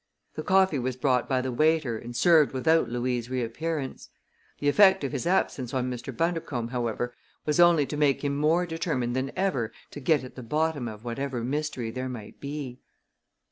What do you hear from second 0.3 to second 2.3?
The coffee was brought by the waiter and